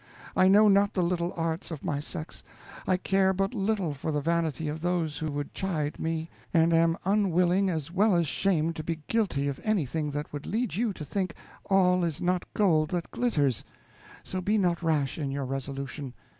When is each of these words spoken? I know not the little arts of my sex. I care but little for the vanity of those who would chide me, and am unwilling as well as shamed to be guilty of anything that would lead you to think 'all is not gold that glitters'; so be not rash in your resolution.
I 0.35 0.47
know 0.47 0.67
not 0.67 0.95
the 0.95 1.03
little 1.03 1.31
arts 1.37 1.69
of 1.69 1.83
my 1.83 1.99
sex. 1.99 2.41
I 2.87 2.97
care 2.97 3.33
but 3.33 3.53
little 3.53 3.93
for 3.93 4.11
the 4.11 4.19
vanity 4.19 4.67
of 4.67 4.81
those 4.81 5.19
who 5.19 5.31
would 5.33 5.53
chide 5.53 5.99
me, 5.99 6.27
and 6.51 6.73
am 6.73 6.97
unwilling 7.05 7.69
as 7.69 7.91
well 7.91 8.15
as 8.15 8.25
shamed 8.25 8.75
to 8.77 8.83
be 8.83 9.03
guilty 9.05 9.47
of 9.47 9.61
anything 9.63 10.09
that 10.09 10.33
would 10.33 10.47
lead 10.47 10.73
you 10.73 10.91
to 10.91 11.05
think 11.05 11.35
'all 11.65 12.03
is 12.03 12.19
not 12.19 12.51
gold 12.55 12.89
that 12.89 13.11
glitters'; 13.11 13.63
so 14.23 14.41
be 14.41 14.57
not 14.57 14.81
rash 14.81 15.19
in 15.19 15.29
your 15.29 15.45
resolution. 15.45 16.15